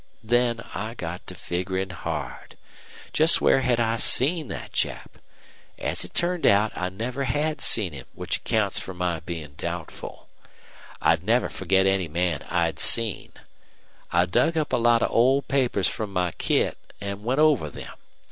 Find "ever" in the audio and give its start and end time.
3.93-4.01